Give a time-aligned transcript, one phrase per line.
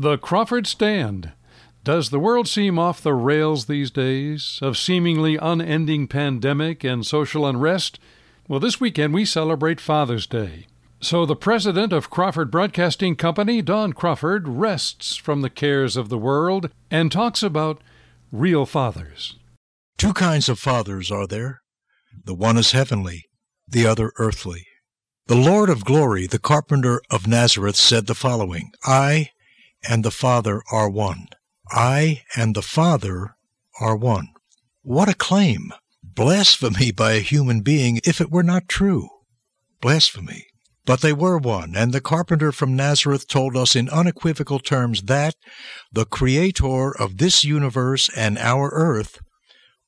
[0.00, 1.32] The Crawford Stand.
[1.82, 7.44] Does the world seem off the rails these days, of seemingly unending pandemic and social
[7.44, 7.98] unrest?
[8.46, 10.68] Well, this weekend we celebrate Father's Day.
[11.00, 16.18] So the president of Crawford Broadcasting Company, Don Crawford, rests from the cares of the
[16.18, 17.82] world and talks about
[18.30, 19.34] real fathers.
[19.96, 21.62] Two kinds of fathers are there.
[22.24, 23.24] The one is heavenly,
[23.66, 24.64] the other earthly.
[25.26, 29.30] The Lord of glory, the carpenter of Nazareth, said the following I
[29.88, 31.28] and the Father are one.
[31.70, 33.36] I and the Father
[33.80, 34.28] are one.
[34.82, 35.72] What a claim!
[36.02, 39.08] Blasphemy by a human being if it were not true.
[39.80, 40.46] Blasphemy.
[40.84, 45.34] But they were one, and the carpenter from Nazareth told us in unequivocal terms that
[45.92, 49.20] the Creator of this universe and our earth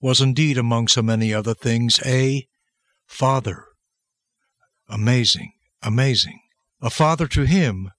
[0.00, 2.46] was indeed, among so many other things, a
[3.06, 3.64] Father.
[4.88, 6.40] Amazing, amazing.
[6.80, 7.90] A Father to him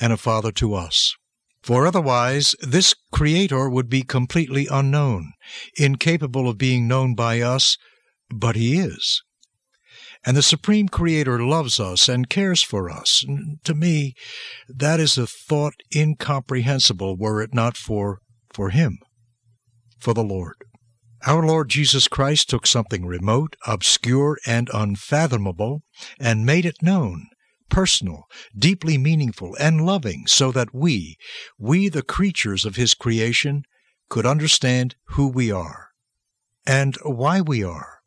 [0.00, 1.16] and a Father to us.
[1.62, 5.32] For otherwise, this Creator would be completely unknown,
[5.76, 7.78] incapable of being known by us,
[8.30, 9.22] but He is.
[10.24, 13.24] And the Supreme Creator loves us and cares for us.
[13.64, 14.14] To me,
[14.68, 18.18] that is a thought incomprehensible were it not for,
[18.52, 18.98] for Him,
[19.98, 20.56] for the Lord.
[21.24, 25.82] Our Lord Jesus Christ took something remote, obscure, and unfathomable,
[26.18, 27.28] and made it known
[27.72, 31.16] personal, deeply meaningful, and loving, so that we,
[31.58, 33.64] we the creatures of His creation,
[34.10, 35.88] could understand who we are,
[36.66, 38.00] and why we are,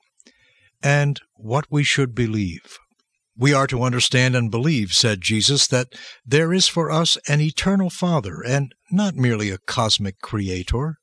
[0.83, 2.77] and what we should believe.
[3.35, 5.93] We are to understand and believe, said Jesus, that
[6.23, 10.99] there is for us an eternal Father, and not merely a cosmic Creator.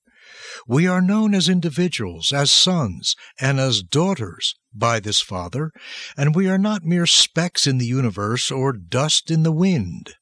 [0.69, 5.71] We are known as individuals, as sons, and as daughters by this Father,
[6.17, 10.15] and we are not mere specks in the universe or dust in the wind.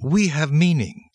[0.00, 1.08] We have meaning.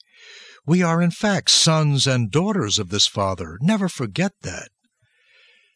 [0.65, 3.57] We are, in fact, sons and daughters of this Father.
[3.61, 4.69] Never forget that.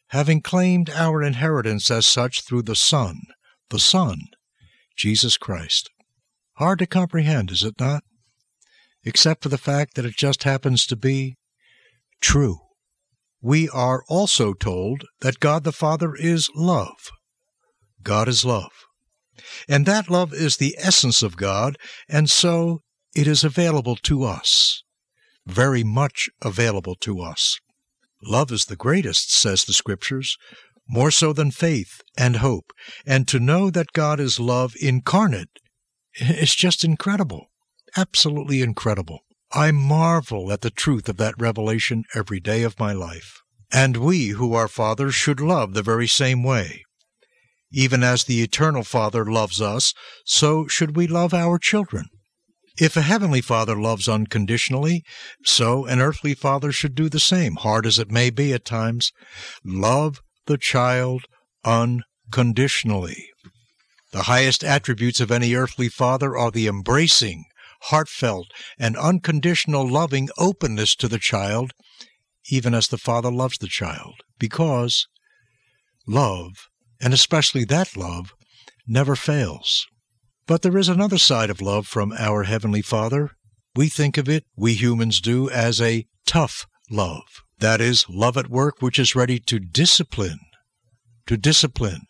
[0.08, 3.20] Having claimed our inheritance as such through the Son,
[3.70, 4.18] the Son,
[4.96, 5.90] Jesus Christ.
[6.58, 8.04] Hard to comprehend, is it not?
[9.04, 11.36] Except for the fact that it just happens to be
[12.20, 12.60] true
[13.44, 17.10] we are also told that God the Father is love.
[18.02, 18.72] God is love.
[19.68, 21.76] And that love is the essence of God,
[22.08, 22.80] and so
[23.14, 24.82] it is available to us.
[25.46, 27.58] Very much available to us.
[28.22, 30.38] Love is the greatest, says the Scriptures,
[30.88, 32.72] more so than faith and hope.
[33.04, 35.58] And to know that God is love incarnate
[36.18, 37.48] is just incredible.
[37.94, 39.20] Absolutely incredible.
[39.54, 43.40] I marvel at the truth of that revelation every day of my life.
[43.72, 46.82] And we who are fathers should love the very same way.
[47.72, 49.94] Even as the Eternal Father loves us,
[50.24, 52.06] so should we love our children.
[52.80, 55.04] If a heavenly father loves unconditionally,
[55.44, 59.12] so an earthly father should do the same, hard as it may be at times.
[59.64, 61.26] Love the child
[61.64, 63.28] unconditionally.
[64.10, 67.44] The highest attributes of any earthly father are the embracing,
[67.84, 71.72] heartfelt, and unconditional loving openness to the child,
[72.50, 75.06] even as the Father loves the child, because
[76.06, 76.68] love,
[77.00, 78.32] and especially that love,
[78.86, 79.86] never fails.
[80.46, 83.30] But there is another side of love from our Heavenly Father.
[83.74, 87.42] We think of it, we humans do, as a tough love.
[87.58, 90.40] That is, love at work which is ready to discipline.
[91.26, 92.02] To discipline.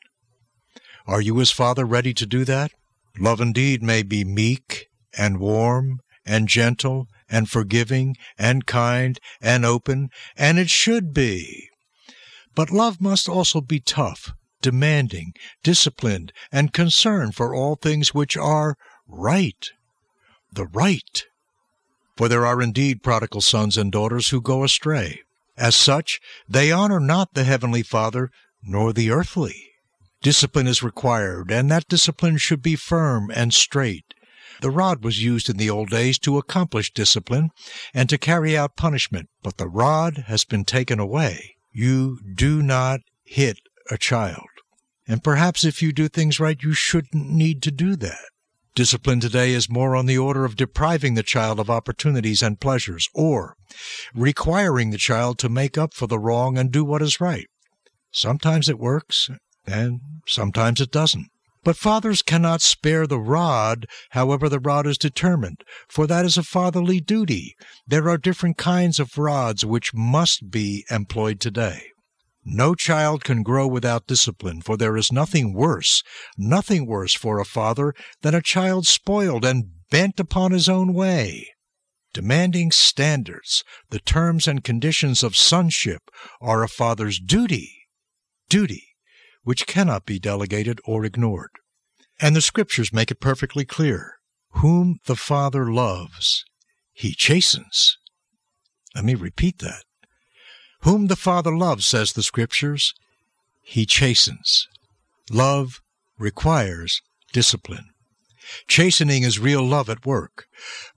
[1.06, 2.72] Are you, as Father, ready to do that?
[3.18, 10.08] Love indeed may be meek and warm and gentle and forgiving and kind and open,
[10.36, 11.68] and it should be.
[12.54, 14.32] But love must also be tough,
[14.62, 18.76] demanding, disciplined, and concerned for all things which are
[19.08, 19.70] right.
[20.52, 21.24] The right.
[22.16, 25.20] For there are indeed prodigal sons and daughters who go astray.
[25.56, 28.30] As such, they honor not the Heavenly Father,
[28.62, 29.70] nor the earthly.
[30.22, 34.14] Discipline is required, and that discipline should be firm and straight.
[34.60, 37.50] The rod was used in the old days to accomplish discipline
[37.92, 41.56] and to carry out punishment, but the rod has been taken away.
[41.72, 43.58] You do not hit
[43.90, 44.46] a child.
[45.06, 48.24] And perhaps if you do things right, you shouldn't need to do that.
[48.74, 53.08] Discipline today is more on the order of depriving the child of opportunities and pleasures,
[53.14, 53.56] or
[54.14, 57.46] requiring the child to make up for the wrong and do what is right.
[58.10, 59.30] Sometimes it works,
[59.66, 61.28] and sometimes it doesn't.
[61.64, 66.42] But fathers cannot spare the rod, however the rod is determined, for that is a
[66.42, 67.56] fatherly duty.
[67.86, 71.86] There are different kinds of rods which must be employed today.
[72.44, 76.02] No child can grow without discipline, for there is nothing worse,
[76.36, 81.48] nothing worse for a father than a child spoiled and bent upon his own way.
[82.14, 86.02] demanding standards, the terms and conditions of sonship
[86.40, 87.88] are a father's duty,
[88.48, 88.93] duty,
[89.44, 91.50] which cannot be delegated or ignored.
[92.20, 94.16] And the scriptures make it perfectly clear.
[94.54, 96.44] Whom the Father loves,
[96.92, 97.98] he chastens.
[98.94, 99.84] Let me repeat that.
[100.80, 102.94] Whom the Father loves, says the scriptures,
[103.62, 104.68] he chastens.
[105.30, 105.80] Love
[106.18, 107.00] requires
[107.32, 107.90] discipline.
[108.68, 110.46] Chastening is real love at work.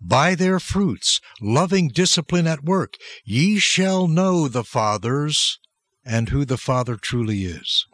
[0.01, 5.59] By their fruits, loving discipline at work, ye shall know the fathers
[6.05, 7.88] and who the Father truly is.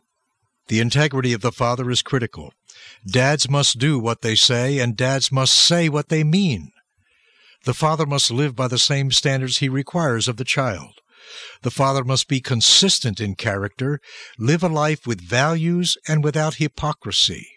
[0.67, 2.53] The integrity of the Father is critical.
[3.05, 6.71] Dads must do what they say, and dads must say what they mean.
[7.65, 10.99] The Father must live by the same standards he requires of the child.
[11.61, 13.99] The father must be consistent in character,
[14.37, 17.47] live a life with values and without hypocrisy.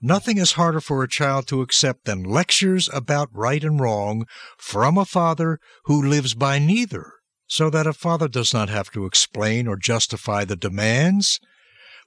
[0.00, 4.26] Nothing is harder for a child to accept than lectures about right and wrong
[4.58, 7.14] from a father who lives by neither,
[7.46, 11.40] so that a father does not have to explain or justify the demands.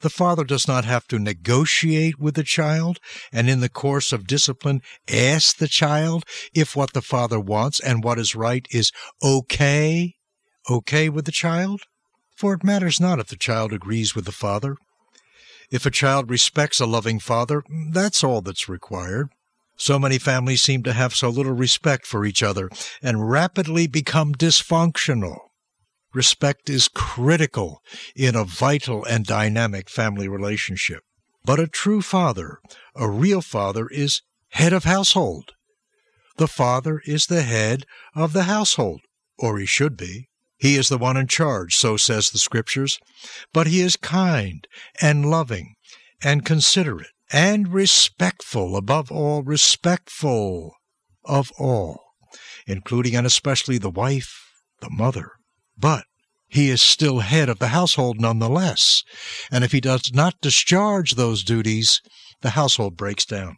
[0.01, 2.99] The father does not have to negotiate with the child
[3.33, 4.81] and in the course of discipline
[5.11, 6.23] ask the child
[6.53, 8.91] if what the father wants and what is right is
[9.21, 10.15] okay
[10.69, 11.81] okay with the child?
[12.35, 14.77] For it matters not if the child agrees with the father.
[15.71, 19.29] If a child respects a loving father, that's all that's required.
[19.75, 22.69] So many families seem to have so little respect for each other
[23.01, 25.37] and rapidly become dysfunctional.
[26.13, 27.81] Respect is critical
[28.15, 31.03] in a vital and dynamic family relationship.
[31.45, 32.59] But a true father,
[32.95, 35.51] a real father, is head of household.
[36.37, 37.85] The father is the head
[38.15, 39.01] of the household,
[39.37, 40.29] or he should be.
[40.57, 42.99] He is the one in charge, so says the Scriptures,
[43.53, 44.67] but he is kind
[45.01, 45.75] and loving
[46.21, 50.75] and considerate and respectful, above all, respectful
[51.23, 52.01] of all,
[52.65, 54.45] including and especially the wife,
[54.81, 55.31] the mother.
[55.79, 56.05] But
[56.47, 59.03] he is still head of the household nonetheless,
[59.51, 62.01] and if he does not discharge those duties,
[62.41, 63.57] the household breaks down.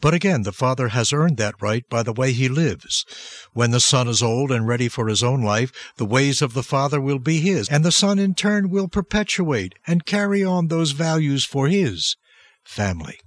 [0.00, 3.04] But again, the father has earned that right by the way he lives.
[3.52, 6.62] When the son is old and ready for his own life, the ways of the
[6.62, 10.90] father will be his, and the son in turn will perpetuate and carry on those
[10.90, 12.16] values for his
[12.64, 13.18] family.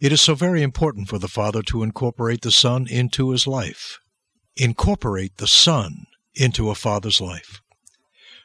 [0.00, 3.98] It is so very important for the father to incorporate the son into his life.
[4.56, 6.04] Incorporate the son
[6.34, 7.60] into a father's life.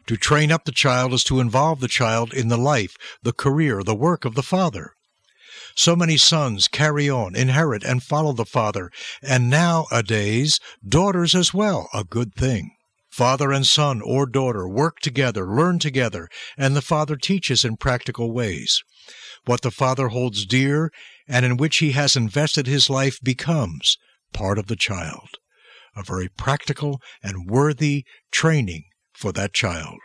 [0.07, 3.83] To train up the child is to involve the child in the life, the career,
[3.83, 4.93] the work of the father.
[5.75, 8.91] So many sons carry on, inherit, and follow the father,
[9.21, 12.71] and nowadays daughters as well, a good thing.
[13.09, 16.27] Father and son or daughter work together, learn together,
[16.57, 18.83] and the father teaches in practical ways.
[19.45, 20.91] What the father holds dear
[21.27, 23.97] and in which he has invested his life becomes
[24.33, 25.29] part of the child.
[25.95, 28.83] A very practical and worthy training
[29.23, 29.99] for that child.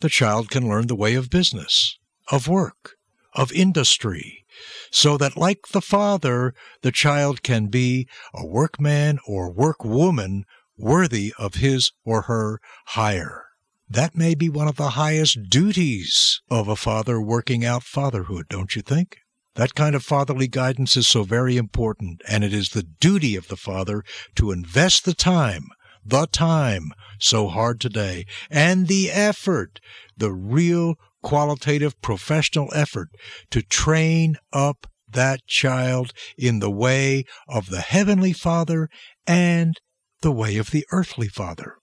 [0.00, 1.98] The child can learn the way of business,
[2.30, 2.96] of work,
[3.32, 4.44] of industry,
[4.90, 10.42] so that, like the father, the child can be a workman or workwoman
[10.76, 13.46] worthy of his or her hire.
[13.88, 18.76] That may be one of the highest duties of a father working out fatherhood, don't
[18.76, 19.16] you think?
[19.54, 23.48] That kind of fatherly guidance is so very important, and it is the duty of
[23.48, 24.04] the father
[24.34, 25.68] to invest the time,
[26.08, 29.80] the time so hard today, and the effort,
[30.16, 33.08] the real qualitative professional effort
[33.50, 38.88] to train up that child in the way of the Heavenly Father
[39.26, 39.74] and
[40.20, 41.74] the way of the earthly Father.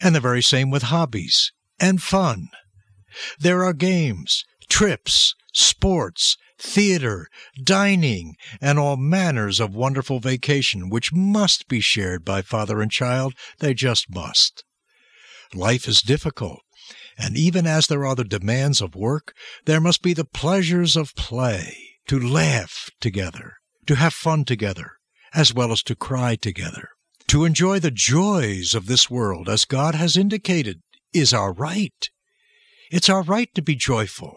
[0.00, 2.48] And the very same with hobbies and fun.
[3.38, 7.28] There are games, trips, sports, theater,
[7.62, 13.34] dining, and all manners of wonderful vacation which must be shared by father and child.
[13.58, 14.64] They just must.
[15.54, 16.60] Life is difficult,
[17.18, 19.34] and even as there are the demands of work,
[19.64, 21.76] there must be the pleasures of play,
[22.08, 23.54] to laugh together,
[23.86, 24.92] to have fun together,
[25.34, 26.88] as well as to cry together.
[27.28, 30.80] To enjoy the joys of this world, as God has indicated,
[31.12, 32.10] is our right.
[32.90, 34.36] It's our right to be joyful.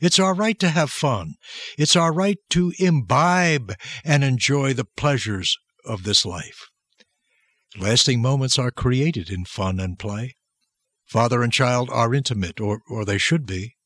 [0.00, 1.34] It's our right to have fun.
[1.78, 3.74] It's our right to imbibe
[4.04, 6.68] and enjoy the pleasures of this life.
[7.78, 10.36] Lasting moments are created in fun and play.
[11.06, 13.76] Father and child are intimate, or, or they should be.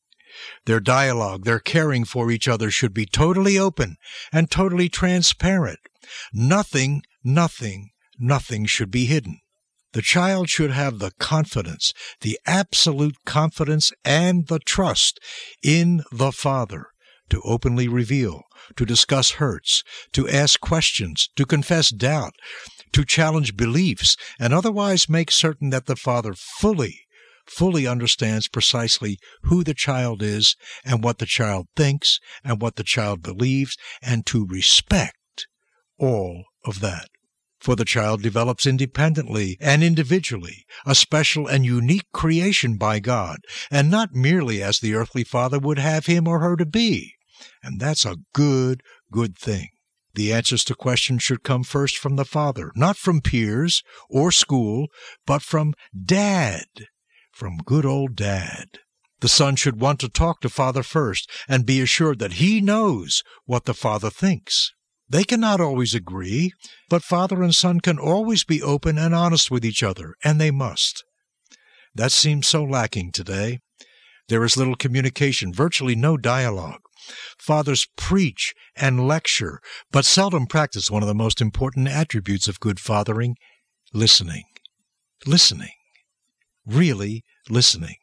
[0.65, 3.97] Their dialogue, their caring for each other should be totally open
[4.31, 5.79] and totally transparent.
[6.31, 9.39] Nothing, nothing, nothing should be hidden.
[9.93, 15.19] The child should have the confidence, the absolute confidence and the trust
[15.63, 16.87] in the Father
[17.29, 18.43] to openly reveal,
[18.75, 22.33] to discuss hurts, to ask questions, to confess doubt,
[22.91, 27.01] to challenge beliefs, and otherwise make certain that the father fully,
[27.45, 32.83] fully understands precisely who the child is and what the child thinks and what the
[32.83, 35.47] child believes, and to respect
[35.97, 37.09] all of that.
[37.59, 43.39] For the child develops independently and individually, a special and unique creation by God,
[43.69, 47.15] and not merely as the earthly father would have him or her to be.
[47.61, 49.69] And that's a good, good thing.
[50.15, 54.87] The answers to questions should come first from the father, not from peers or school,
[55.25, 55.73] but from
[56.05, 56.65] dad,
[57.31, 58.79] from good old dad.
[59.19, 63.21] The son should want to talk to father first and be assured that he knows
[63.45, 64.71] what the father thinks.
[65.09, 66.53] They cannot always agree,
[66.87, 70.51] but father and son can always be open and honest with each other, and they
[70.51, 71.03] must.
[71.95, 73.59] That seems so lacking today.
[74.27, 76.81] There is little communication, virtually no dialogue.
[77.39, 79.59] Fathers preach and lecture,
[79.91, 83.35] but seldom practice one of the most important attributes of good fathering
[83.93, 84.43] listening.
[85.25, 85.73] Listening.
[86.67, 87.95] Really listening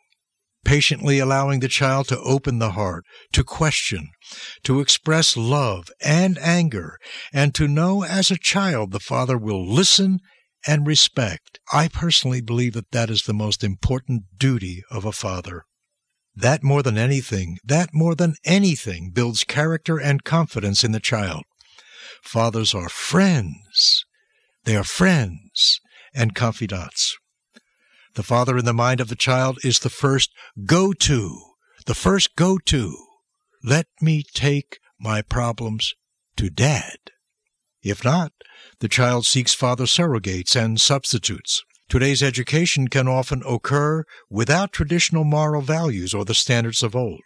[0.67, 4.11] patiently allowing the child to open the heart, to question,
[4.65, 6.99] to express love and anger,
[7.33, 10.19] and to know as a child the father will listen
[10.67, 11.61] and respect.
[11.73, 15.63] I personally believe that that is the most important duty of a father.
[16.35, 21.45] That more than anything, that more than anything builds character and confidence in the child.
[22.23, 24.05] Fathers are friends.
[24.65, 25.81] They are friends
[26.13, 27.17] and confidants.
[28.17, 30.31] The father in the mind of the child is the first
[30.65, 31.39] go to,
[31.85, 32.97] the first go to.
[33.63, 35.93] Let me take my problems
[36.39, 36.97] to dad.
[37.83, 38.33] If not,
[38.81, 41.63] the child seeks father surrogates and substitutes.
[41.91, 47.21] Today's education can often occur without traditional moral values or the standards of old.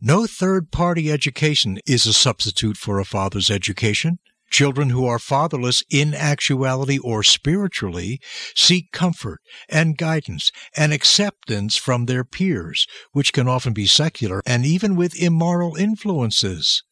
[0.00, 4.20] No third party education is a substitute for a father's education.
[4.50, 8.20] Children who are fatherless in actuality or spiritually
[8.54, 14.64] seek comfort and guidance and acceptance from their peers, which can often be secular and
[14.64, 16.82] even with immoral influences.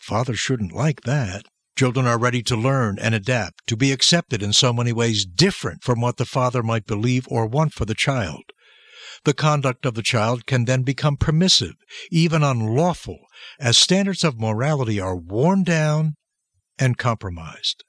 [0.00, 1.46] Fathers shouldn't like that.
[1.76, 5.82] Children are ready to learn and adapt, to be accepted in so many ways different
[5.82, 8.42] from what the father might believe or want for the child.
[9.24, 11.74] The conduct of the child can then become permissive,
[12.10, 13.18] even unlawful,
[13.60, 16.14] as standards of morality are worn down
[16.78, 17.84] and compromised.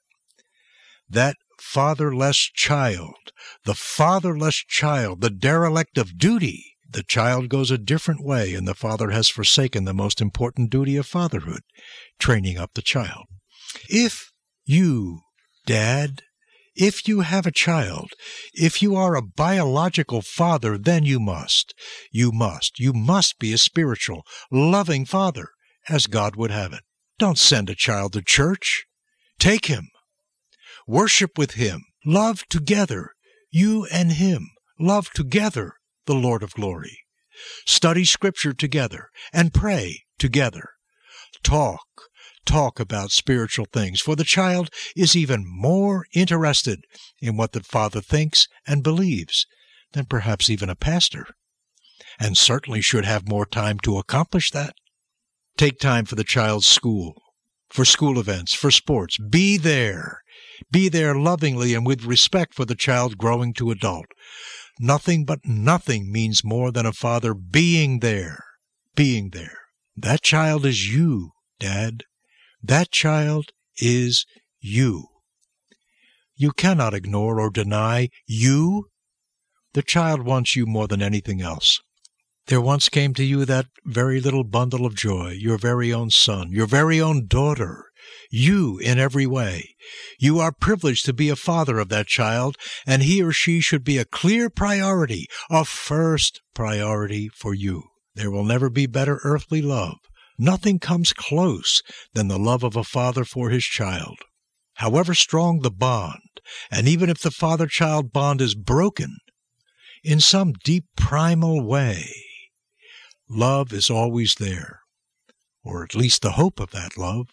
[1.08, 3.32] That fatherless child,
[3.64, 8.74] the fatherless child, the derelict of duty, the child goes a different way, and the
[8.74, 11.60] father has forsaken the most important duty of fatherhood,
[12.18, 13.26] training up the child.
[13.88, 14.32] If
[14.64, 15.20] you,
[15.66, 16.22] dad,
[16.74, 18.12] if you have a child,
[18.54, 21.74] if you are a biological father, then you must,
[22.10, 25.50] you must, you must be a spiritual, loving father,
[25.88, 26.82] as God would have it.
[27.20, 28.86] Don't send a child to church.
[29.38, 29.90] Take him.
[30.86, 31.84] Worship with him.
[32.06, 33.10] Love together.
[33.50, 34.48] You and him.
[34.78, 35.74] Love together
[36.06, 37.00] the Lord of glory.
[37.66, 40.70] Study scripture together and pray together.
[41.42, 41.84] Talk,
[42.46, 46.80] talk about spiritual things, for the child is even more interested
[47.20, 49.46] in what the father thinks and believes
[49.92, 51.26] than perhaps even a pastor,
[52.18, 54.74] and certainly should have more time to accomplish that.
[55.56, 57.14] Take time for the child's school,
[57.68, 59.18] for school events, for sports.
[59.18, 60.20] Be there.
[60.70, 64.06] Be there lovingly and with respect for the child growing to adult.
[64.78, 68.44] Nothing but nothing means more than a father being there.
[68.94, 69.58] Being there.
[69.96, 72.04] That child is you, Dad.
[72.62, 74.24] That child is
[74.60, 75.06] you.
[76.36, 78.86] You cannot ignore or deny you.
[79.74, 81.80] The child wants you more than anything else.
[82.50, 86.50] There once came to you that very little bundle of joy, your very own son,
[86.50, 87.84] your very own daughter,
[88.28, 89.76] you in every way.
[90.18, 93.84] You are privileged to be a father of that child, and he or she should
[93.84, 97.84] be a clear priority, a first priority for you.
[98.16, 99.98] There will never be better earthly love.
[100.36, 101.82] Nothing comes close
[102.14, 104.18] than the love of a father for his child.
[104.74, 109.18] However strong the bond, and even if the father child bond is broken,
[110.02, 112.12] in some deep primal way,
[113.30, 114.80] love is always there,
[115.62, 117.28] or at least the hope of that love.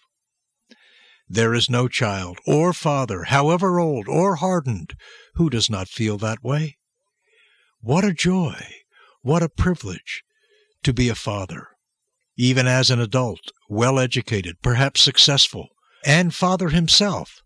[1.28, 4.94] There is no child or father, however old or hardened,
[5.34, 6.78] who does not feel that way.
[7.82, 8.56] What a joy,
[9.22, 10.24] what a privilege
[10.84, 11.68] to be a father,
[12.38, 15.68] even as an adult, well educated, perhaps successful,
[16.06, 17.42] and father himself.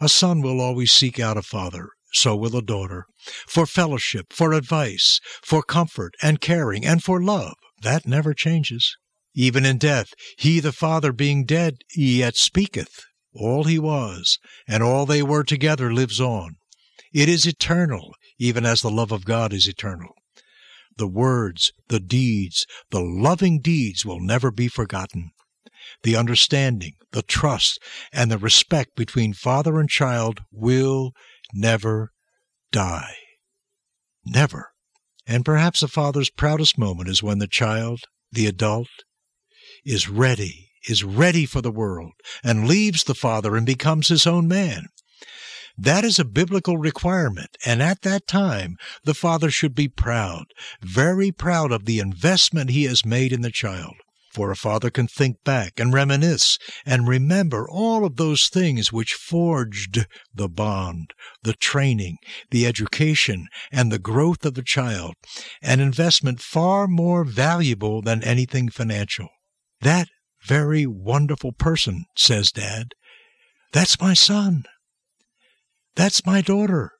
[0.00, 3.06] A son will always seek out a father, so will a daughter,
[3.46, 7.54] for fellowship, for advice, for comfort and caring, and for love.
[7.80, 8.96] That never changes.
[9.34, 13.04] Even in death, he, the Father, being dead, yet speaketh.
[13.32, 16.56] all he was, and all they were together lives on.
[17.12, 20.14] It is eternal, even as the love of God is eternal.
[20.96, 25.30] The words, the deeds, the loving deeds will never be forgotten.
[26.02, 27.78] The understanding, the trust,
[28.12, 31.12] and the respect between father and child will
[31.54, 32.12] never
[32.72, 33.14] die.
[34.24, 34.69] Never.
[35.26, 38.00] And perhaps a father's proudest moment is when the child,
[38.32, 38.88] the adult,
[39.84, 42.12] is ready, is ready for the world,
[42.42, 44.86] and leaves the father and becomes his own man.
[45.76, 50.44] That is a biblical requirement, and at that time the father should be proud,
[50.82, 53.94] very proud of the investment he has made in the child.
[54.32, 56.56] For a father can think back and reminisce
[56.86, 62.16] and remember all of those things which forged the bond, the training,
[62.50, 65.14] the education, and the growth of the child,
[65.60, 69.28] an investment far more valuable than anything financial.
[69.80, 70.08] That
[70.44, 72.92] very wonderful person, says Dad,
[73.72, 74.62] that's my son.
[75.96, 76.92] That's my daughter.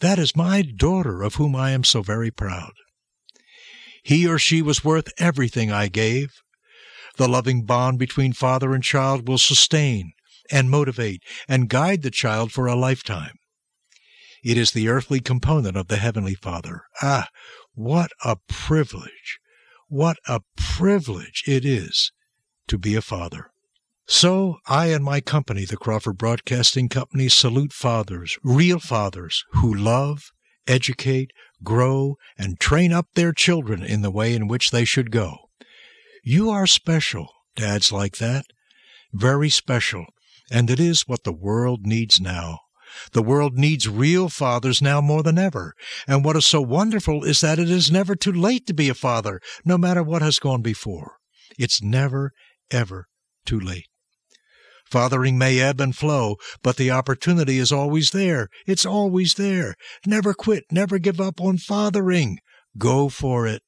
[0.00, 2.72] That is my daughter of whom I am so very proud.
[4.02, 6.30] He or she was worth everything I gave,
[7.18, 10.12] the loving bond between father and child will sustain
[10.50, 13.36] and motivate and guide the child for a lifetime.
[14.42, 16.82] It is the earthly component of the Heavenly Father.
[17.02, 17.28] Ah,
[17.74, 19.38] what a privilege!
[19.88, 22.12] What a privilege it is
[22.68, 23.50] to be a father.
[24.06, 30.30] So I and my company, the Crawford Broadcasting Company, salute fathers, real fathers, who love,
[30.66, 31.32] educate,
[31.62, 35.47] grow, and train up their children in the way in which they should go.
[36.30, 38.44] You are special, dads like that.
[39.14, 40.04] Very special.
[40.50, 42.58] And it is what the world needs now.
[43.12, 45.72] The world needs real fathers now more than ever.
[46.06, 48.94] And what is so wonderful is that it is never too late to be a
[48.94, 51.12] father, no matter what has gone before.
[51.58, 52.32] It's never,
[52.70, 53.06] ever
[53.46, 53.88] too late.
[54.84, 58.48] Fathering may ebb and flow, but the opportunity is always there.
[58.66, 59.76] It's always there.
[60.04, 62.36] Never quit, never give up on fathering.
[62.76, 63.62] Go for it.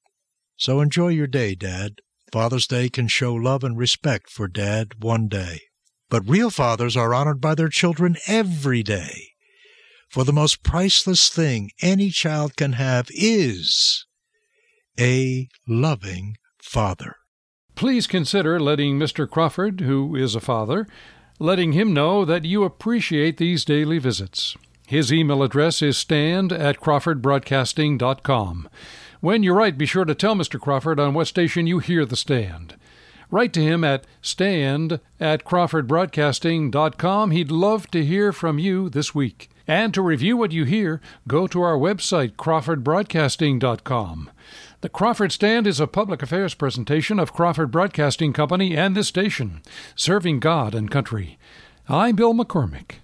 [0.59, 2.03] So enjoy your day, Dad.
[2.33, 5.61] Father's Day can show love and respect for Dad one day.
[6.09, 9.29] But real fathers are honored by their children every day.
[10.09, 14.07] For the most priceless thing any child can have is
[14.99, 17.17] a loving father.
[17.77, 19.29] Please consider letting Mr.
[19.29, 20.87] Crawford, who is a father,
[21.39, 24.57] letting him know that you appreciate these daily visits.
[24.87, 28.69] His email address is stand at crawfordbroadcasting.com.
[29.21, 30.59] When you write, be sure to tell Mr.
[30.59, 32.77] Crawford on what station you hear the stand.
[33.31, 37.31] Write to him at stand at crawfordbroadcasting.com.
[37.31, 39.51] He'd love to hear from you this week.
[39.67, 44.31] And to review what you hear, go to our website, crawfordbroadcasting.com.
[44.81, 49.61] The Crawford Stand is a public affairs presentation of Crawford Broadcasting Company and this station,
[49.95, 51.39] serving God and country.
[51.89, 52.95] I'm Bill McCormick.